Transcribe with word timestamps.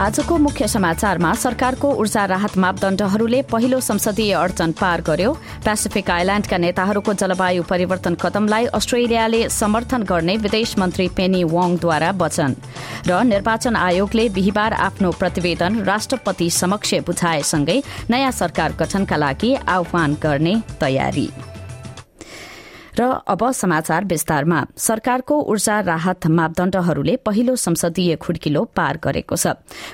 आजको 0.00 0.36
मुख्य 0.38 0.66
समाचारमा 0.68 1.32
सरकारको 1.34 1.88
ऊर्जा 2.00 2.24
राहत 2.24 2.56
मापदण्डहरूले 2.56 3.40
पहिलो 3.50 3.80
संसदीय 3.80 4.32
अडचन 4.34 4.72
पार 4.80 5.00
गर्यो। 5.08 5.32
पेसिफिक 5.60 6.10
आइल्याण्डका 6.10 6.56
नेताहरूको 6.56 7.12
जलवायु 7.12 7.62
परिवर्तन 7.68 8.14
कदमलाई 8.14 8.66
अस्ट्रेलियाले 8.72 9.48
समर्थन 9.50 10.02
गर्ने 10.08 10.36
विदेश 10.40 10.74
मन्त्री 10.78 11.08
पेनी 11.12 11.42
वाङद्वारा 11.52 12.10
वचन 12.16 12.56
र 13.08 13.22
निर्वाचन 13.28 13.76
आयोगले 13.76 14.28
बिहिबार 14.32 14.72
आफ्नो 14.88 15.10
प्रतिवेदन 15.20 15.80
राष्ट्रपति 15.84 16.50
समक्ष 16.62 16.94
बुझाएसँगै 17.06 17.80
नयाँ 18.10 18.32
सरकार 18.40 18.76
गठनका 18.80 19.16
लागि 19.16 19.54
आह्वान 19.68 20.16
गर्ने 20.22 20.60
तयारी। 20.80 21.28
र 22.98 23.02
अब 23.26 23.50
समाचार 23.52 24.04
विस्तारमा। 24.04 24.64
सरकारको 24.76 25.40
ऊर्जा 25.42 25.80
राहत 25.80 26.26
मापदण्डहरूले 26.28 27.16
पहिलो 27.16 27.56
संसदीय 27.56 28.16
खुड्किलो 28.16 28.64
पार 28.76 28.98
गरेको 29.04 29.36
छ। 29.36 29.46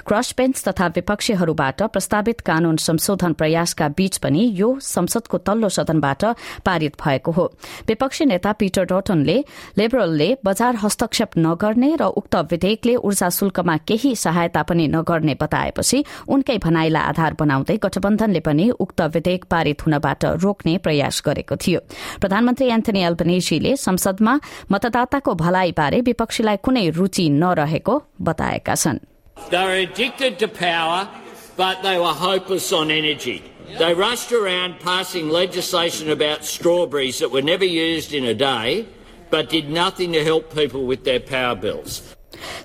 क्रस 0.07 0.35
बेन्च 0.39 0.63
तथा 0.69 0.87
विपक्षीहरूबाट 0.97 1.83
प्रस्तावित 1.93 2.41
कानून 2.41 2.77
संशोधन 2.77 3.33
प्रयासका 3.33 3.89
बीच 3.89 4.17
पनि 4.19 4.43
यो 4.55 4.69
संसदको 4.81 5.39
तल्लो 5.39 5.69
सदनबाट 5.69 6.25
पारित 6.65 6.97
भएको 6.97 7.33
हो। 7.33 7.45
विपक्षी 7.89 8.25
नेता 8.25 8.53
पीटर 8.53 8.85
डोटनले 8.85 9.39
लिबरलले 9.79 10.29
बजार 10.45 10.77
हस्तक्षेप 10.77 11.39
नगर्ने 11.39 11.95
र 11.97 12.05
उक्त 12.17 12.37
विधेयकले 12.53 12.95
ऊर्जा 12.97 13.29
शुल्कमा 13.31 13.77
केही 13.87 14.15
सहायता 14.17 14.63
पनि 14.63 14.87
नगर्ने 14.89 15.35
बताएपछि 15.41 16.05
उनकै 16.29 16.59
भनाईलाई 16.59 17.03
आधार 17.03 17.35
बनाउँदै 17.41 17.77
गठबन्धनले 17.77 18.41
पनि 18.41 18.71
उक्त 18.71 19.01
विधेयक 19.15 19.45
पारित 19.45 19.87
हुनबाट 19.87 20.25
रोक्ने 20.43 20.77
प्रयास 20.79 21.23
गरेको 21.27 21.57
थियो। 21.57 21.81
प्रधानमन्त्री 22.21 22.69
एन्थनी 22.87 23.03
एल्बनेजीले 23.03 23.77
संसदमा 23.77 24.35
मतदाताको 24.71 25.35
भलाईबारे 25.35 26.01
विपक्षीलाई 26.07 26.57
कुनै 26.63 26.87
रुचि 26.95 27.29
नरहेको 27.43 27.95
बताएका 28.23 28.75
छन्. 28.75 28.99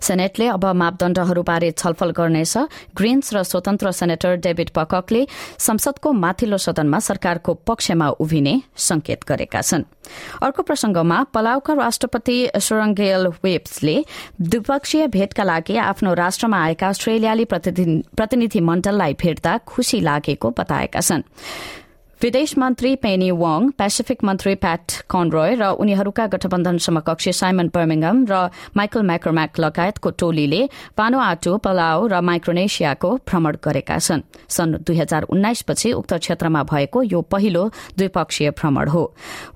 सेनेटले 0.02 0.47
अब 0.49 0.66
मापदण्डहरूबारे 0.66 1.71
छलफल 1.73 2.11
गर्नेछ। 2.11 2.57
ग्रीन्स 2.97 3.33
र 3.33 3.44
स्वतन्त्र 3.44 3.91
सेनेटर 3.91 4.35
डेभिड 4.44 4.69
पककले 4.75 5.25
संसदको 5.59 6.11
माथिल्लो 6.13 6.57
सदनमा 6.57 7.00
सरकारको 7.01 7.53
पक्षमा 7.67 8.09
उभिने 8.19 8.56
संकेत 8.78 9.23
गरेका 9.28 9.61
छन्। 9.61 9.84
अर्को 10.41 10.61
प्रसंगमा 10.63 11.17
पलाउका 11.34 11.73
राष्ट्रपति 11.73 12.38
सुरङ्गेल 12.59 13.28
वेब्सले 13.44 13.95
द्विपक्षीय 14.41 15.07
भेटका 15.09 15.44
लागि 15.44 15.78
आफ्नो 15.79 16.13
राष्ट्रमा 16.13 16.57
आएका 16.63 16.88
अस्ट्रेलियाली 16.90 17.45
प्रतिनिधि 17.45 18.59
मण्डललाई 18.61 19.13
भेट्दा 19.13 19.57
खुशी 19.67 20.00
लागेको 20.01 20.50
बताएका 20.57 21.00
छन्। 21.01 21.23
विदेश 22.22 22.52
मन्त्री 22.58 22.96
पेनी 23.02 23.30
वाङ 23.34 23.70
पेसिफिक 23.78 24.24
मन्त्री 24.24 24.54
प्याट 24.62 24.94
कनरोय 25.09 25.54
र 25.58 25.68
उनीहरूका 25.82 26.26
गठबन्धन 26.34 26.78
समकक्षी 26.78 27.32
साइमन 27.34 27.68
बर्मिङम 27.74 28.18
र 28.30 28.34
माइकल 28.78 29.02
म्याक्रम्याक 29.02 29.59
लगायतको 29.59 30.09
टोलीले 30.22 30.62
पानो 30.98 31.20
आटो 31.20 31.58
पलाओ 31.58 32.06
र 32.08 32.20
माइक्रोनेसियाको 32.22 33.09
भ्रमण 33.26 33.56
गरेका 33.66 33.98
छन्। 33.98 34.22
सन् 34.48 34.76
दुई 34.86 34.98
हजार 34.98 35.24
उन्नाइसपछि 35.34 35.92
उक्त 35.94 36.14
क्षेत्रमा 36.22 36.62
भएको 36.64 37.02
यो 37.04 37.22
पहिलो 37.26 37.64
द्विपक्षीय 37.98 38.50
भ्रमण 38.53 38.90
हो। 38.94 39.03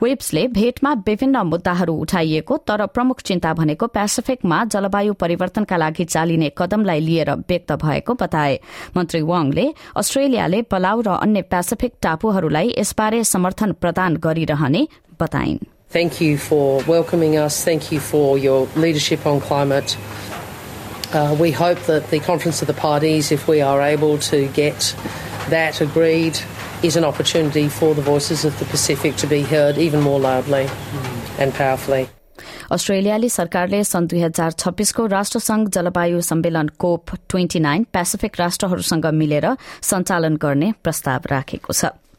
वेब्सले 0.02 0.48
भेटमा 0.58 0.94
विभिन्न 1.06 1.46
मुद्दाहरू 1.46 1.94
उठाइएको 2.02 2.58
तर 2.66 2.86
प्रमुख 2.98 3.22
चिन्ता 3.22 3.54
भनेको 3.62 3.88
पेसिफिकमा 3.94 4.64
जलवायु 4.74 5.14
परिवर्तनका 5.22 5.78
लागि 5.78 6.06
चालिने 6.08 6.50
कदमलाई 6.58 7.00
लिएर 7.00 7.32
व्यक्त 7.46 7.72
भएको 7.86 8.14
बताए। 8.16 8.60
मन्त्री 8.98 9.22
वाङले 9.22 9.66
अस्ट्रेलियाले 9.96 10.62
पलाउ 10.74 11.02
र 11.02 11.22
अन्य 11.22 11.42
पेसिफिक 11.54 11.94
टापुहरूलाई 12.02 12.54
यसबारे 12.64 13.24
समर्थन 13.24 13.72
प्रदान 13.82 14.18
गरिरहने 14.18 14.88
बताइन् 15.22 15.60
Thank 15.90 16.20
you 16.20 16.38
for 16.38 16.84
welcoming 16.84 17.38
us. 17.38 17.64
Thank 17.64 17.92
you 17.92 18.00
for 18.00 18.38
your 18.38 18.68
leadership 18.76 19.26
on 19.26 19.40
climate. 19.40 19.96
Uh, 21.14 21.36
we 21.40 21.52
hope 21.52 21.80
that 21.84 22.10
the 22.10 22.20
Conference 22.20 22.62
of 22.62 22.68
the 22.68 22.74
Parties, 22.74 23.32
if 23.32 23.48
we 23.48 23.62
are 23.62 23.82
able 23.82 24.18
to 24.18 24.48
get 24.50 24.94
that 25.50 25.80
agreed, 25.80 26.40
is 26.84 26.98
an 26.98 27.06
opportunity 27.06 27.70
for 27.70 27.94
the 27.96 28.02
voices 28.02 28.44
of 28.44 28.60
the 28.60 28.66
Pacific 28.66 29.16
to 29.18 29.28
be 29.28 29.42
heard 29.44 29.78
even 29.78 30.02
more 30.02 30.20
loudly 30.20 30.68
and 31.40 31.54
powerfully. 31.54 32.08
अस्ट्रेलियाली 32.72 33.30
सरकारले 33.30 33.84
सन् 33.84 34.08
दुई 34.12 34.22
हजार 34.22 34.52
छब्बीसको 34.52 35.06
राष्ट्रसंघ 35.06 35.68
जलवायु 35.76 36.22
सम्मेलन 36.22 36.68
COP 36.84 37.16
twenty 37.30 37.60
nine 37.60 37.86
Pacific 37.94 38.40
राष्ट्रहरूसँग 38.40 39.06
मिलेर 39.22 39.48
सञ्चालन 39.90 40.36
गर्ने 40.42 40.72
प्रस्ताव 40.84 41.22
राखेको 41.32 41.74
छ 41.74 41.94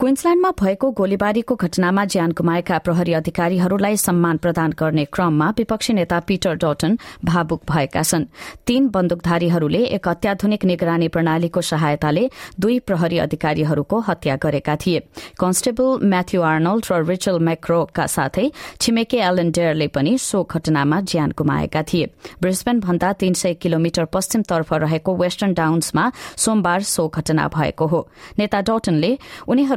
क्वीन्सल्याण्डमा 0.00 0.50
भएको 0.60 0.90
गोलीबारीको 0.90 1.54
घटनामा 1.54 2.04
ज्यान 2.04 2.30
गुमाएका 2.32 2.78
प्रहरी 2.78 3.12
अधिकारीहरूलाई 3.14 3.96
सम्मान 3.96 4.36
प्रदान 4.36 4.72
गर्ने 4.78 5.04
क्रममा 5.06 5.48
विपक्षी 5.58 5.92
नेता 5.92 6.18
पीटर 6.20 6.54
डटन 6.58 6.98
भावुक 7.24 7.62
भएका 7.70 8.02
छन्। 8.02 8.24
तीन 8.66 8.88
बन्दुकधारीहरूले 8.90 9.82
एक 9.96 10.08
अत्याधुनिक 10.08 10.64
निगरानी 10.64 11.08
प्रणालीको 11.08 11.60
सहायताले 11.60 12.28
दुई 12.60 12.78
प्रहरी 12.80 13.18
अधिकारीहरूको 13.18 13.98
हत्या 14.08 14.36
गरेका 14.42 14.74
थिए। 14.76 15.00
कन्स्टेबल 15.38 16.02
म्याथ्यू 16.02 16.42
आर्नल्ड 16.42 16.84
र 16.90 17.00
रिचल 17.06 17.38
मैक्रोका 17.40 18.06
साथै 18.06 18.50
छिमेकी 18.80 19.18
एलन 19.22 19.50
डेयरले 19.52 19.88
पनि 19.94 20.16
सो 20.18 20.42
घटनामा 20.42 21.00
ज्यान 21.06 21.32
गुमाएका 21.38 21.82
थिए। 21.86 22.10
ब्रिस्बेन 22.42 22.80
भन्दा 22.80 23.12
तीन 23.22 23.34
सय 23.34 23.54
किलोमिटर 23.62 24.04
पश्चिमतर्फ 24.10 24.72
रहेको 24.74 25.16
वेस्टर्न 25.16 25.54
डाउन्समा 25.54 26.10
सोमबार 26.36 26.82
सो 26.82 27.08
घटना 27.08 27.48
भएको 27.54 27.86
हो। 27.86 28.06
नेता 28.38 28.60
डटनले 28.60 29.16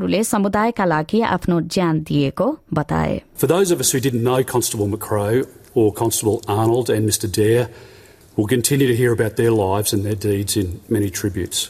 उनीहरूले 0.06 0.22
समुदायका 0.24 0.84
लागि 0.84 1.20
आफ्नो 1.34 1.60
ज्यान 1.74 2.00
दिएको 2.06 2.46
बताए 2.74 3.14
For 3.34 3.48
those 3.48 3.72
of 3.74 3.80
us 3.80 3.90
who 3.90 3.98
didn't 3.98 4.22
know 4.22 4.44
Constable 4.44 4.86
McCrow 4.86 5.48
or 5.74 5.92
Constable 5.92 6.40
Arnold 6.46 6.88
and 6.88 7.08
Mr 7.08 7.30
Dare, 7.30 7.68
will 8.36 8.46
continue 8.46 8.86
to 8.86 8.94
hear 8.94 9.12
about 9.12 9.36
their 9.36 9.50
lives 9.50 9.92
and 9.92 10.04
their 10.04 10.14
deeds 10.14 10.56
in 10.56 10.80
many 10.88 11.10
tributes. 11.10 11.68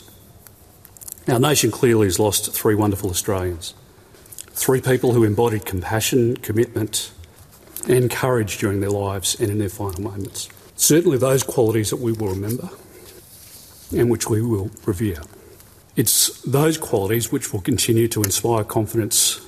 Our 1.27 1.41
nation 1.41 1.71
clearly 1.71 2.07
has 2.07 2.19
lost 2.19 2.53
three 2.53 2.75
wonderful 2.75 3.11
Australians. 3.11 3.75
Three 4.65 4.83
people 4.83 5.13
who 5.13 5.25
embodied 5.25 5.65
compassion, 5.65 6.37
commitment, 6.37 7.13
and 7.89 8.11
courage 8.11 8.59
during 8.59 8.81
their 8.81 8.91
lives 8.91 9.37
and 9.41 9.51
in 9.51 9.59
their 9.59 9.71
final 9.71 10.03
moments. 10.03 10.49
Certainly, 10.77 11.19
those 11.19 11.43
qualities 11.43 11.91
that 11.91 12.01
we 12.01 12.13
will 12.13 12.29
remember 12.29 12.69
and 13.97 14.11
which 14.11 14.29
we 14.29 14.43
will 14.43 14.71
revere. 14.85 15.23
It's 15.97 16.41
those 16.43 16.79
qualities 16.79 17.31
which 17.33 17.53
will 17.53 17.61
continue 17.61 18.09
to 18.09 18.23
inspire 18.23 18.65
confidence 18.65 19.41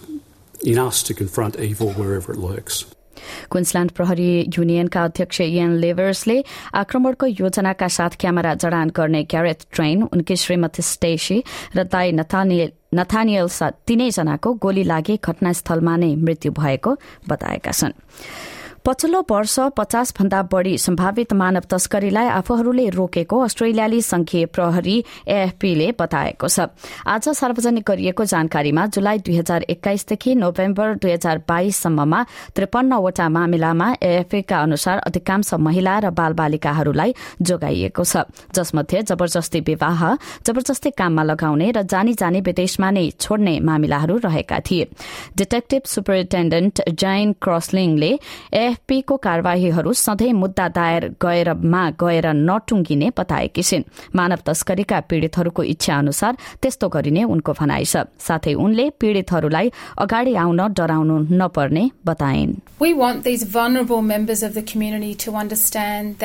in 0.63 0.79
us 0.79 1.03
to 1.05 1.15
confront 1.15 1.59
evil 1.59 1.93
wherever 1.93 2.33
it 2.33 2.39
lurks. 2.39 2.85
Queensland 3.51 3.91
प्रहरी 3.97 4.29
युनियनका 4.57 5.03
अध्यक्ष 5.05 5.41
Ian 5.41 5.73
लेभर्सले 5.81 6.37
आक्रमणको 6.81 7.27
योजनाका 7.27 7.89
साथ 7.97 8.17
camera 8.21 8.55
जडान 8.63 8.91
गर्ने 8.97 9.23
Gareth 9.33 9.67
train 9.73 10.03
उनकी 10.13 10.37
श्रीमती 10.45 10.83
स्टेसी 10.83 11.39
र 11.77 11.85
दाई 11.95 12.13
नथानियल 12.21 13.49
तीनैजनाको 13.89 14.53
गोली 14.65 14.85
लागि 14.93 15.17
घटनास्थलमा 15.25 15.97
नै 16.05 16.15
मृत्यु 16.27 16.53
भएको 16.61 16.97
बताएका 17.29 17.73
छन् 17.81 17.97
पछिल्लो 18.86 19.20
वर्ष 19.32 19.60
पचास 19.78 20.14
भन्दा 20.18 20.42
बढ़ी 20.52 20.78
सम्भावित 20.78 21.34
मानव 21.34 21.64
तस्करीलाई 21.70 22.28
आफूहरूले 22.30 22.88
रोकेको 22.90 23.40
अस्ट्रेलियाली 23.40 24.02
संघीय 24.02 24.46
प्रहरी 24.56 24.96
एएफपीले 25.28 25.92
बताएको 26.00 26.48
छ। 26.48 26.68
आज 27.06 27.30
सार्वजनिक 27.30 27.84
गरिएको 27.88 28.26
जानकारीमा 28.26 28.86
जुलाई 28.88 29.18
दुई 29.20 29.36
हजार 29.38 29.64
एक्काइसदेखि 29.70 30.36
नोभेम्बर 30.36 30.94
दुई 30.96 31.12
हजार 31.12 31.38
बाइससम्ममा 31.48 32.24
त्रिपन्नवटा 32.56 33.28
मामिलामा 33.30 33.88
एएफपीका 34.02 34.60
अनुसार 34.60 34.98
अधिकांश 35.08 35.54
महिला 35.60 35.98
र 36.00 36.10
बालबालिकाहरूलाई 36.12 37.14
जोगाइएको 37.42 38.04
छ। 38.04 38.24
जसमध्ये 38.56 39.02
जबरजस्ती 39.04 39.60
विवाह 39.68 40.02
जबरजस्ती 40.48 40.90
काममा 40.96 41.24
लगाउने 41.24 41.72
र 41.72 41.84
जानी 41.84 42.14
जानी 42.16 42.42
विदेशमा 42.48 42.92
नै 42.92 43.10
छोड्ने 43.20 43.60
मामिलाहरू 43.60 44.18
रहेका 44.24 44.60
थिए। 44.64 44.88
डिटेक्टिभ 45.36 45.82
सुपरिन्टेण्डेन्ट 45.86 46.82
जैन 46.96 47.36
क्रसलिङले 47.44 48.12
एएफपीको 48.70 49.18
कार्यवाहीहरू 49.20 49.94
सधैँ 49.96 50.32
मुद्दा 50.34 50.68
दायर 50.78 51.08
गएरमा 51.22 51.84
गएर 52.00 52.28
नटुङ्गिने 52.42 53.12
बताएकी 53.18 53.64
छिन् 53.64 53.84
मानव 54.16 54.40
तस्करीका 54.46 55.00
पीड़ितहरूको 55.10 55.64
इच्छा 55.66 55.98
अनुसार 55.98 56.38
त्यस्तो 56.62 56.90
गरिने 56.90 57.24
उनको 57.30 57.54
भनाइ 57.60 57.86
छ 57.86 58.06
साथै 58.22 58.54
उनले 58.66 58.90
पीड़ितहरूलाई 59.00 59.72
अगाडि 60.00 60.36
आउन 60.46 60.62
डराउनु 60.74 61.18
नपर्ने 61.36 61.90
बताइन् 62.06 62.58
We 62.80 62.94
want 62.96 63.24
these 63.24 63.44
vulnerable 63.44 64.02
members 64.02 64.42
of 64.42 64.54
the 64.54 64.62
community 64.64 65.14
to 65.16 65.32
understand. 65.36 66.16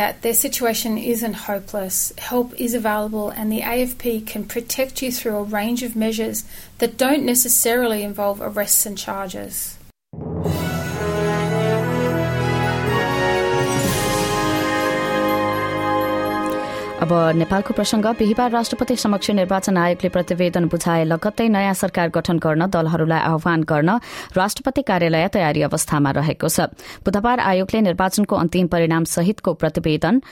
अब 17.05 17.13
नेपालको 17.37 17.75
प्रसंग 17.77 18.07
बिहिबार 18.17 18.51
राष्ट्रपति 18.51 18.95
समक्ष 18.97 19.31
निर्वाचन 19.37 19.77
आयोगले 19.77 20.09
प्रतिवेदन 20.09 20.65
बुझाए 20.73 21.05
लगत्तै 21.05 21.49
नयाँ 21.53 21.75
सरकार 21.77 22.09
गठन 22.09 22.39
गर्न 22.41 22.67
दलहरूलाई 22.73 23.21
आह्वान 23.21 23.63
गर्न 23.63 23.91
राष्ट्रपति 24.33 24.83
कार्यालय 24.89 25.29
तयारी 25.29 25.63
अवस्थामा 25.69 26.11
रहेको 26.17 26.49
छ। 26.49 26.73
बुधबार 27.05 27.41
आयोगले 27.45 27.81
निर्वाचनको 27.85 28.37
अन्तिम 28.37 28.67
परिणाम 28.73 29.05
सहितको 29.05 29.53
प्रतिवेदन 29.53 30.23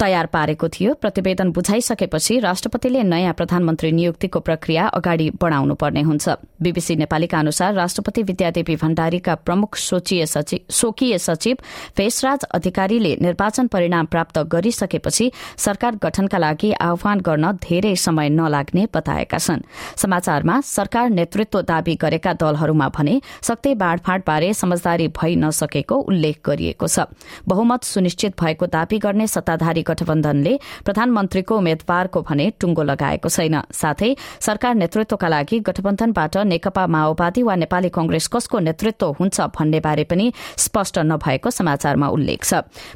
तयार 0.00 0.26
पारेको 0.26 0.68
थियो। 0.70 0.94
प्रतिवेदन 0.96 1.50
बुझाइसकेपछि 1.52 2.38
राष्ट्रपतिले 2.40 3.02
नयाँ 3.04 3.32
प्रधानमन्त्री 3.32 3.90
नियुक्तिको 3.92 4.40
प्रक्रिया 4.40 4.86
अगाडि 4.90 5.30
बढ़ाउनु 5.40 5.74
पर्ने 5.74 6.02
हुन्छ। 6.02 6.28
बीबीसी 6.62 6.96
नेपालीका 6.96 7.38
अनुसार 7.38 7.74
राष्ट्रपति 7.74 8.22
विद्यादेवी 8.22 8.76
भण्डारीका 8.76 9.34
प्रमुख 9.36 9.76
स्वकीय 9.78 11.18
सचिव 11.18 11.56
फेसराज 11.96 12.44
अधिकारीले 12.50 13.16
निर्वाचन 13.20 13.66
परिणाम 13.66 14.06
प्राप्त 14.06 14.38
गरिसकेपछि 14.52 15.30
सरकार 15.58 15.96
गठनका 16.02 16.38
लागि 16.38 16.72
आह्वान 16.80 17.20
गर्न 17.20 17.52
धेरै 17.60 17.94
समय 17.96 18.28
नलाग्ने 18.30 18.86
बताएका 18.94 19.38
छन्। 19.38 19.60
समाचारमा 19.96 20.60
सरकार 20.64 21.10
नेतृत्व 21.10 21.60
दावी 21.62 21.94
गरेका 21.96 22.32
दलहरूमा 22.40 22.88
भने 22.88 23.20
सक्दै 23.42 23.74
बाँडफाँडबारे 23.76 24.52
समझदारी 24.54 25.08
भइ 25.12 25.36
नसकेको 25.36 25.96
उल्लेख 26.02 26.40
गरिएको 26.46 26.86
छ। 26.86 27.06
बहुमत 27.48 27.84
सुनिश्चित 27.84 28.40
भएको 28.40 28.66
दावी 28.68 28.98
गर्ने 28.98 29.26
सत्ताधारी 29.26 29.82
गठबन्धनले 29.90 30.52
प्रधानमन्त्रीको 30.86 31.56
उम्मेद्वारको 31.56 32.20
भने 32.22 32.46
टुङ्गो 32.60 32.82
लगाएको 32.82 33.28
छैन। 33.28 33.56
साथै 33.72 34.10
सरकार 34.40 34.74
नेतृत्वका 34.74 35.28
लागि 35.28 35.58
गठबन्धनबाट 35.68 36.36
नेकपा 36.46 36.86
माओवादी 36.86 37.42
वा 37.42 37.54
नेपाली 37.56 37.88
कंग्रेस 37.90 38.26
कसको 38.34 38.58
नेतृत्व 38.60 39.06
हुन्छ 39.20 39.40
भन्ने 39.56 39.80
बारे 39.80 40.04
पनि 40.04 40.32
स्पष्ट 40.58 40.98
नभएको 41.04 41.50
समाचारमा 41.50 42.08
उल्लेख 42.08 42.44
छ। 42.44 42.52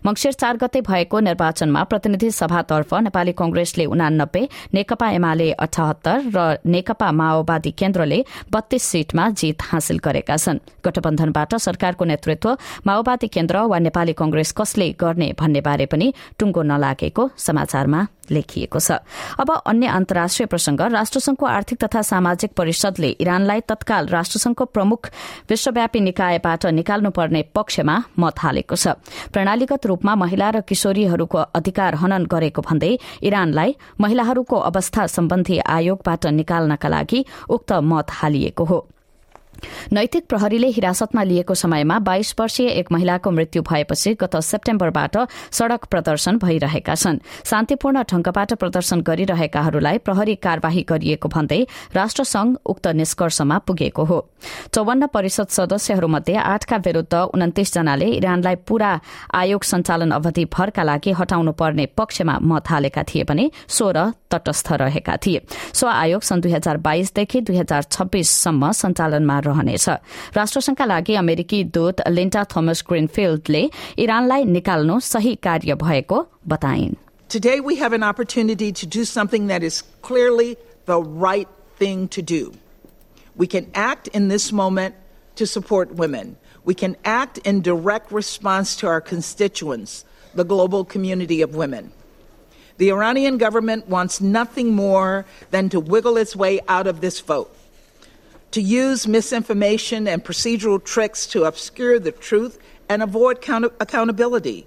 मंगिर 0.07 0.33
चार 0.35 0.57
गते 0.57 0.81
भएको 0.83 1.21
निर्वाचनमा 1.21 1.83
प्रतिनिधि 1.91 2.31
सभातर्फ 2.33 2.95
नेपाली 3.05 3.33
कंग्रेसले 3.35 3.85
उनानब्बे 3.87 4.43
नेकपा 4.75 5.09
एमाले 5.11 5.51
अठहत्तर 5.59 6.17
र 6.35 6.39
नेकपा 6.67 7.11
माओवादी 7.13 7.71
केन्द्रले 7.73 8.19
बत्तीस 8.53 8.83
सीटमा 8.85 9.29
जीत 9.33 9.63
हासिल 9.63 9.99
गरेका 9.99 10.37
छन्। 10.37 10.59
गठबन्धनबाट 10.85 11.55
सरकारको 11.59 12.05
नेतृत्व 12.05 12.49
माओवादी 12.87 13.29
केन्द्र 13.29 13.57
वा 13.67 13.79
नेपाली 13.79 14.13
कंग्रेस 14.15 14.53
कसले 14.53 14.89
गर्ने 15.01 15.29
भन्ने 15.39 15.61
बारे 15.61 15.87
पनि 15.87 16.13
टुङ्गो 16.39 16.63
लागेको 16.85 17.31
समाचारमा 17.39 18.07
लेखिएको 18.31 18.79
छ। 18.79 18.93
अब 19.37 19.51
अन्य 19.67 19.87
अन्तर्राष्ट्रिय 19.89 20.47
प्रसंग 20.47 20.81
राष्ट्रसंघको 20.93 21.47
आर्थिक 21.47 21.79
तथा 21.85 22.03
सामाजिक 22.03 22.53
परिषदले 22.57 23.09
इरानलाई 23.21 23.61
तत्काल 23.69 24.07
राष्ट्रसंघको 24.09 24.65
प्रमुख 24.65 25.09
विश्वव्यापी 25.51 26.01
निकायबाट 26.01 26.67
निकाल्नुपर्ने 26.73 27.43
पक्षमा 27.55 27.97
मत 28.19 28.39
हालेको 28.39 28.77
छ। 28.77 28.97
प्रणालीगत 29.33 29.87
रूपमा 29.87 30.15
महिला 30.15 30.51
र 30.51 30.61
किशोरीहरूको 30.65 31.39
अधिकार 31.55 31.95
हनन 32.01 32.25
गरेको 32.27 32.63
भन्दै 32.63 32.93
इरानलाई 33.23 33.77
महिलाहरूको 34.01 34.57
अवस्था 34.71 35.07
सम्बन्धी 35.07 35.59
आयोगबाट 35.69 36.27
निकाल्नका 36.41 36.89
लागि 36.89 37.25
उक्त 37.51 37.73
मत 37.85 38.07
हालिएको 38.11 38.65
हो। 38.65 38.79
नैतिक 39.93 40.27
प्रहरीले 40.29 40.69
हिरासतमा 40.69 41.23
लिएको 41.23 41.55
समयमा 41.55 41.99
बाइस 41.99 42.35
वर्षीय 42.41 42.69
एक 42.69 42.93
महिलाको 42.93 43.31
मृत्यु 43.31 43.63
भएपछि 43.63 44.15
गत 44.15 44.37
सेप्टेम्बरबाट 44.43 45.17
सड़क 45.51 45.85
प्रदर्शन 45.85 46.39
भइरहेका 46.39 46.95
छन्। 46.95 47.19
शान्तिपूर्ण 47.45 48.03
ढंगबाट 48.03 48.53
प्रदर्शन 48.55 49.01
गरिरहेकाहरूलाई 49.01 49.99
प्रहरी 49.99 50.35
कार्यवाही 50.37 50.83
गरिएको 50.89 51.29
भन्दै 51.29 51.61
राष्ट्रसंघ 51.95 52.57
उक्त 52.67 52.87
निष्कर्षमा 52.95 53.59
पुगेको 53.59 54.05
हो। 54.05 54.19
चौवन्न 54.75 55.07
परिषद 55.07 55.49
सदस्यहरूमध्ये 55.49 56.37
आठका 56.37 56.77
विरूद्ध 56.77 57.15
उन्तिस 57.15 57.75
जनाले 57.75 58.09
इरानलाई 58.13 58.55
पूरा 58.69 58.91
आयोग 59.35 59.63
सञ्चालन 59.65 60.11
अवधि 60.11 60.45
भरका 60.53 60.83
लागि 60.83 61.13
हटाउनु 61.13 61.53
पर्ने 61.53 61.87
पक्षमा 61.97 62.39
मत 62.43 62.69
हालेका 62.69 63.03
थिए 63.03 63.25
भने 63.25 63.51
सोह्र 63.69 64.13
तटस्थ 64.31 64.73
रहेका 64.73 65.17
थिए। 65.17 65.41
सो 65.73 65.87
आयोग 65.87 66.23
सन् 66.23 66.41
दुई 66.41 66.53
हजार 66.53 66.77
बाइसदेखि 66.77 67.41
दुई 67.41 67.57
हजार 67.57 67.83
छब्बीससम्म 67.85 68.73
सञ्चालनमा 68.73 69.39
रहनेछ 69.54 69.90
राष्ट्रसंघका 70.36 70.86
लागि 70.86 71.16
अमेरिकी 71.16 71.64
दूत 71.76 72.02
लिन्टा 72.08 72.44
थोमस 72.56 72.84
ग्रिनफिल्डले 72.90 73.64
इरानलाई 74.06 74.44
निकाल्नु 74.56 75.00
सही 75.12 75.36
कार्य 75.44 75.76
भएको 75.86 76.26
बताइन् 76.48 76.96
Today 77.30 77.60
we 77.60 77.76
have 77.76 77.94
an 77.94 78.02
opportunity 78.02 78.72
to 78.72 78.88
do 78.88 79.06
something 79.06 79.48
that 79.48 79.62
is 79.62 79.84
clearly 80.02 80.58
the 80.86 81.00
right 81.00 81.48
thing 81.78 82.08
to 82.08 82.24
do. 82.24 82.54
We 83.36 83.46
can 83.46 83.68
act 83.76 84.08
in 84.08 84.30
this 84.30 84.52
moment 84.52 84.96
to 85.36 85.46
support 85.46 85.94
women. 85.94 86.38
We 86.66 86.74
can 86.74 86.98
act 87.06 87.38
in 87.40 87.62
direct 87.62 88.12
response 88.12 88.76
to 88.78 88.88
our 88.88 89.00
constituents, 89.00 90.06
the 90.34 90.44
global 90.44 90.84
community 90.84 91.42
of 91.44 91.54
women. 91.54 91.92
The 92.78 92.92
Iranian 92.92 93.38
government 93.38 93.88
wants 93.90 94.22
nothing 94.22 94.74
more 94.74 95.26
than 95.52 95.70
to 95.70 95.80
wiggle 95.80 96.18
its 96.18 96.36
way 96.36 96.62
out 96.68 96.88
of 96.88 97.02
this 97.02 97.20
vote, 97.20 97.53
to 98.55 98.63
use 98.63 99.09
misinformation 99.09 100.07
and 100.07 100.25
procedural 100.25 100.83
tricks 100.83 101.27
to 101.27 101.43
obscure 101.43 101.99
the 101.99 102.13
truth 102.13 102.57
and 102.89 103.03
avoid 103.03 103.39
accountability. 103.81 104.65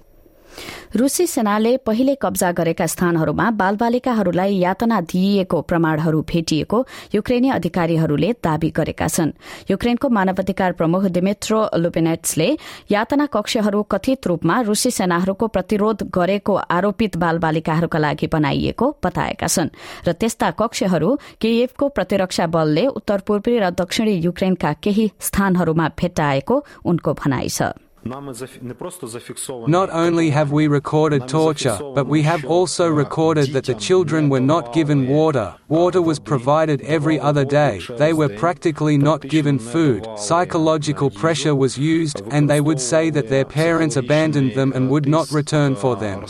रूसी 0.96 1.26
सेनाले 1.26 1.76
पहिले 1.76 2.14
कब्जा 2.14 2.50
गरेका 2.52 2.86
स्थानहरूमा 2.86 3.50
बालबालिकाहरूलाई 3.50 4.54
यातना 4.56 5.00
दिइएको 5.02 5.60
प्रमाणहरू 5.62 6.20
भेटिएको 6.22 6.78
युक्रेनी 7.14 7.48
अधिकारीहरूले 7.50 8.32
दावी 8.44 8.70
गरेका 8.70 9.08
छन्। 9.08 9.32
युक्रेनको 9.70 10.08
मानवाधिकार 10.08 10.72
प्रमुख 10.72 11.04
दिमेत्रो 11.12 11.60
लुपेनेट्सले 11.76 12.48
यातना 12.90 13.26
कक्षहरू 13.26 13.82
कथित 13.82 14.26
रूपमा 14.26 14.60
रूसी 14.60 14.90
सेनाहरूको 14.90 15.46
प्रतिरोध 15.48 16.08
गरेको 16.08 16.54
आरोपित 16.70 17.16
बालबालिकाहरूका 17.16 17.98
लागि 17.98 18.26
बनाइएको 18.26 18.86
बताएका 19.04 19.46
छन् 19.46 19.74
र 20.08 20.12
त्यस्ता 20.12 20.50
कक्षहरू 20.56 21.10
केयेभको 21.40 21.88
प्रतिरक्षा 21.88 22.46
बलले 22.46 22.86
उत्तर 22.86 23.20
पूर्वी 23.26 23.58
र 23.58 23.70
दक्षिणी 23.76 24.14
युक्रेनका 24.24 24.72
केही 24.82 25.10
स्थानहरूमा 25.20 25.88
भेट्टाएको 25.98 26.64
उनको 26.84 27.14
भनाइ 27.14 27.48
छ। 27.48 27.76
Not 28.08 29.90
only 29.90 30.30
have 30.30 30.50
we 30.50 30.66
recorded 30.66 31.28
torture, 31.28 31.78
but 31.94 32.06
we 32.06 32.22
have 32.22 32.44
also 32.44 32.88
recorded 32.88 33.52
that 33.52 33.64
the 33.64 33.74
children 33.74 34.28
were 34.28 34.40
not 34.40 34.72
given 34.72 35.08
water. 35.08 35.54
Water 35.68 36.00
was 36.00 36.18
provided 36.18 36.80
every 36.82 37.20
other 37.20 37.44
day. 37.44 37.80
They 37.98 38.12
were 38.12 38.30
practically 38.30 38.96
not 38.96 39.20
given 39.22 39.58
food. 39.58 40.06
Psychological 40.16 41.10
pressure 41.10 41.54
was 41.54 41.76
used, 41.76 42.22
and 42.30 42.48
they 42.48 42.60
would 42.60 42.80
say 42.80 43.10
that 43.10 43.28
their 43.28 43.44
parents 43.44 43.96
abandoned 43.96 44.54
them 44.54 44.72
and 44.74 44.90
would 44.90 45.06
not 45.06 45.30
return 45.30 45.76
for 45.76 45.94
them. 45.96 46.24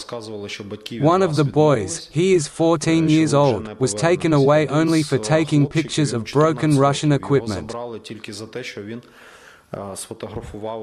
One 1.00 1.22
of 1.22 1.36
the 1.36 1.44
boys, 1.44 2.08
he 2.10 2.34
is 2.34 2.48
14 2.48 3.08
years 3.08 3.34
old, 3.34 3.78
was 3.78 3.94
taken 3.94 4.32
away 4.32 4.66
only 4.66 5.02
for 5.02 5.18
taking 5.18 5.66
pictures 5.66 6.12
of 6.12 6.24
broken 6.24 6.76
Russian 6.76 7.12
equipment. 7.12 7.72
сфотографував 9.95 10.79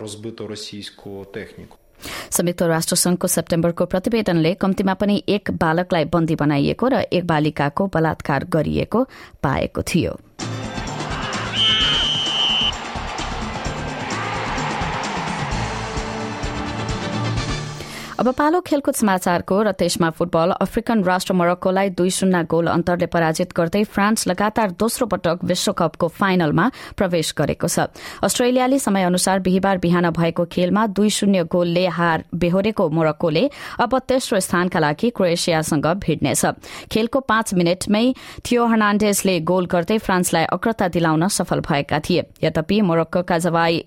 розбиту 0.00 0.46
російську 0.46 1.26
техніку. 1.34 1.76
संयुक्त 2.30 2.62
राष्ट्रसंघको 2.62 3.26
सेप्टेम्बरको 3.26 3.84
प्रतिवेदनले 3.86 4.54
कम्तीमा 4.54 4.94
पनि 4.94 5.22
एक 5.28 5.50
बालकलाई 5.50 6.04
बन्दी 6.04 6.34
बनाइएको 6.34 6.88
र 6.88 6.94
एक 7.12 7.26
बालिकाको 7.26 7.86
बलात्कार 7.86 8.44
गरिएको 8.44 9.04
पाएको 9.42 9.82
थियो 9.82 10.12
अब 18.17 18.29
पालो 18.33 18.59
खेलकुद 18.65 18.93
समाचारको 18.97 19.55
र 19.61 19.71
त्यसमा 19.77 20.09
फुटबल 20.09 20.51
अफ्रिकन 20.57 21.03
राष्ट्र 21.05 21.33
मोरक्कोलाई 21.37 21.89
दुई 21.93 22.09
शून्य 22.09 22.41
गोल 22.49 22.67
अन्तरले 22.67 23.05
पराजित 23.13 23.53
गर्दै 23.53 23.83
फ्रान्स 23.85 24.27
लगातार 24.27 24.71
दोस्रो 24.73 25.05
पटक 25.05 25.43
विश्वकपको 25.45 26.07
फाइनलमा 26.17 26.65
प्रवेश 26.97 27.33
गरेको 27.37 27.67
छ। 27.69 27.85
अस्ट्रेलियाली 28.25 28.79
समय 28.81 29.03
अनुसार 29.03 29.39
बिहिबार 29.45 29.77
बिहान 29.77 30.09
भएको 30.17 30.45
खेलमा 30.49 30.85
दुई 30.97 31.09
शून्य 31.13 31.43
गोलले 31.45 31.85
हार 31.93 32.23
बेहोरेको 32.33 32.89
मोरक्कोले 32.89 33.43
अब 33.85 33.97
तेस्रो 34.09 34.39
स्थानका 34.41 34.79
लागि 34.79 35.09
क्रोएसियासँग 35.13 35.85
भिड्नेछ। 36.01 36.45
खेलको 36.89 37.19
पाँच 37.21 37.53
मिनटमै 37.53 38.05
थियो 38.41 38.65
हर्नाण्डेजले 38.65 39.39
गोल 39.45 39.65
गर्दै 39.69 39.97
फ्रान्सलाई 40.01 40.49
अग्रता 40.57 40.87
दिलाउन 40.89 41.27
सफल 41.29 41.61
भएका 41.69 41.99
थिए। 42.01 42.25
यद्यपि 42.43 42.81
मोरक्कोका 42.81 43.37
जवाई 43.45 43.85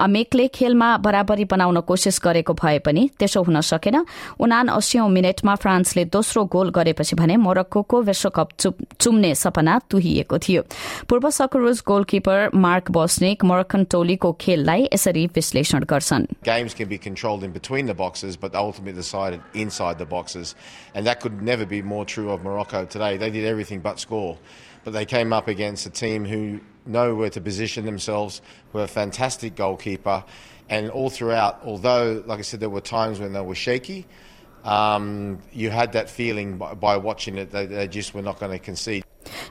अमेकले 0.00 0.46
खेलमा 0.48 0.96
बराबरी 0.98 1.44
बनाउन 1.44 1.80
कोशिश 1.80 2.20
गरेको 2.24 2.52
भए 2.54 2.78
पनि 2.78 3.08
त्यसो 3.18 3.42
हुन 3.42 3.60
सकेन 3.62 4.04
उनान 4.40 4.68
अस्सीौं 4.70 5.08
मिनटमा 5.08 5.54
फ्रान्सले 5.54 6.04
दोस्रो 6.10 6.44
गोल 6.54 6.70
गरेपछि 6.70 7.16
भने 7.16 7.36
मोरक्को 7.36 8.00
विश्वकप 8.02 8.48
चुम्ने 9.00 9.34
सपना 9.34 9.78
तुहिएको 9.90 10.38
थियो 10.38 10.62
पूर्व 11.08 11.30
Socceroos 11.30 11.82
goalkeeper 11.86 12.50
Mark 12.56 12.90
Bosnich 12.90 13.44
Moroccan 13.44 13.84
टोलीको 13.92 14.32
खेललाई 14.40 14.88
यसरी 14.92 15.26
विश्लेषण 15.34 15.84
गर्छन् 15.94 16.26
Games 16.44 16.74
can 16.74 16.88
be 16.88 16.98
controlled 16.98 17.44
in 17.44 17.52
between 17.52 17.86
the 17.86 17.94
boxes. 17.94 18.38
But 24.83 24.93
they 24.93 25.05
came 25.05 25.33
up 25.33 25.47
against 25.47 25.85
a 25.85 25.89
team 25.89 26.25
who 26.25 26.59
know 26.85 27.15
where 27.15 27.29
to 27.29 27.41
position 27.41 27.85
themselves. 27.85 28.41
We're 28.73 28.83
a 28.83 28.87
fantastic 28.87 29.55
goalkeeper. 29.55 30.23
And 30.69 30.89
all 30.91 31.09
throughout, 31.09 31.61
although, 31.63 32.23
like 32.25 32.39
I 32.39 32.41
said, 32.41 32.59
there 32.59 32.69
were 32.69 32.81
times 32.81 33.19
when 33.19 33.33
they 33.33 33.41
were 33.41 33.55
shaky, 33.55 34.05
um, 34.63 35.39
you 35.53 35.69
had 35.69 35.93
that 35.93 36.09
feeling 36.09 36.57
by, 36.57 36.73
by 36.73 36.97
watching 36.97 37.37
it 37.37 37.51
that 37.51 37.69
they 37.69 37.87
just 37.87 38.13
were 38.13 38.21
not 38.21 38.39
going 38.39 38.51
to 38.51 38.59
concede. 38.59 39.03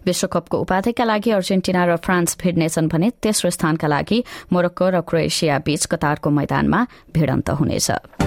विश्वकपको 0.07 0.59
उपाधिका 0.61 1.05
लागि 1.05 1.31
Argentina 1.37 1.85
र 1.85 1.97
France 2.01 2.37
भिड्नेछन् 2.43 2.89
भने 2.89 3.11
तेस्रो 3.23 3.51
स्थानका 3.51 3.89
लागि 3.89 4.23
Morocco 4.53 4.89
र 4.89 5.01
Croatia 5.05 5.59
बीच 5.69 5.87
कतारको 5.93 6.31
मैदानमा 6.31 6.87
भिडन्त 7.13 7.51
हुनेछ 7.61 8.20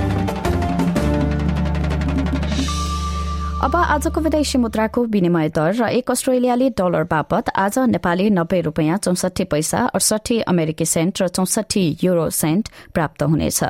अब 3.64 3.76
आजको 3.76 4.20
विदेशी 4.20 4.58
मुद्राको 4.58 5.04
विनिमय 5.12 5.48
दर 5.48 5.72
र 5.74 5.86
एक 5.96 6.10
अस्ट्रेलियाली 6.10 6.68
डलर 6.76 7.04
बापत 7.08 7.48
आज 7.56 7.78
नेपाली 7.88 8.28
नब्बे 8.30 8.60
रूपियाँ 8.60 8.98
चौसठी 8.98 9.44
पैसा 9.48 9.78
अडसठी 9.88 10.38
अमेरिकी 10.52 10.84
सेन्ट 10.84 11.22
र 11.22 11.28
चौसठी 11.30 11.84
युरो 12.02 12.28
सेन्ट 12.30 12.68
प्राप्त 12.92 13.22
हुनेछ। 13.24 13.64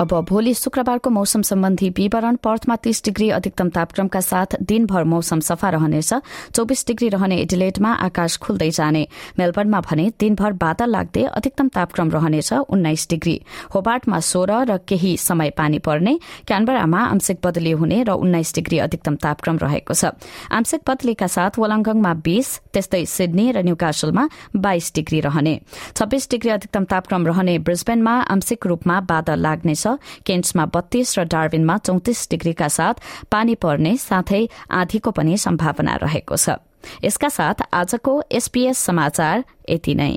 अब 0.00 0.12
भोलि 0.28 0.52
शुक्रबारको 0.54 1.10
मौसम 1.10 1.42
सम्बन्धी 1.42 1.88
विवरण 1.88 2.36
पर्थमा 2.36 2.76
तीस 2.76 3.02
डिग्री 3.04 3.28
अधिकतम 3.30 3.68
तापक्रमका 3.70 4.20
साथ 4.20 4.56
दिनभर 4.62 5.04
मौसम 5.04 5.40
सफा 5.40 5.68
रहनेछ। 5.70 6.12
चौबिस 6.54 6.86
डिग्री 6.86 7.08
रहने 7.08 7.36
एडिलेटमा 7.40 7.92
आकाश 8.02 8.36
खुल्दै 8.36 8.70
जाने। 8.70 9.06
मेलबर्नमा 9.38 9.80
भने 9.80 10.10
दिनभर 10.18 10.52
बादल 10.54 10.90
लाग्दै 10.90 11.22
अधिकतम 11.30 11.68
तापक्रम 11.68 12.10
रहनेछ 12.10 12.52
उन्नाइस 12.52 13.06
डिग्री। 13.10 13.36
होबार्टमा 13.74 14.18
सोह्र 14.20 14.52
र 14.66 14.78
केही 14.82 15.16
समय 15.16 15.50
पानी 15.54 15.78
पर्ने। 15.78 16.18
क्यानबरामा 16.42 17.00
आंशिक 17.14 17.38
बदली 17.44 17.72
हुने 17.72 18.02
र 18.02 18.18
उन्नाइस 18.18 18.54
डिग्री 18.54 18.78
अधिकतम 18.80 19.14
तापक्रम 19.22 19.56
रहेको 19.62 19.94
छ। 19.94 20.10
आंशिक 20.50 20.82
बदलीका 20.82 21.26
साथ 21.28 21.58
वलङ्गङमा 21.62 22.12
बीस 22.18 22.48
त्यस्तै 22.74 23.04
सिडनी 23.06 23.46
र 23.52 23.62
न्यूकासलमा 23.62 24.24
बाइस 24.58 24.92
डिग्री 24.94 25.20
रहने। 25.22 25.54
छब्बीस 25.94 26.30
डिग्री 26.30 26.50
अधिकतम 26.50 26.84
तापक्रम 26.90 27.26
रहने 27.26 27.58
ब्रिस्बेनमा 27.62 28.14
आंशिक 28.34 28.66
रूपमा 28.66 29.00
बादल 29.06 29.38
लाग्नेछ। 29.38 29.83
केन्ट्समा 30.26 30.64
बत्तीस 30.66 31.18
र 31.18 31.24
डार्विनमा 31.24 31.78
चौतिस 31.78 32.30
डिग्रीका 32.30 32.68
साथ 32.68 32.94
पानी 33.30 33.54
पर्ने 33.54 33.96
साथै 33.96 34.48
आधीको 34.70 35.10
पनि 35.10 35.36
सम्भावना 35.36 35.94
रहेको 36.02 36.36
छ। 36.36 36.60
यसका 37.04 37.28
साथ 37.28 37.68
आजको 37.72 38.22
एसपीएस 38.32 38.78
समाचार 38.78 39.44
यति 39.70 39.94
नै। 39.94 40.14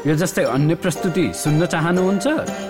यो 0.00 0.14
जस्तै 0.16 0.44
अन्य 0.44 0.74
प्रस्तुति 0.74 1.24
सुन्न 1.36 1.66
चाहनुहुन्छ? 1.66 2.69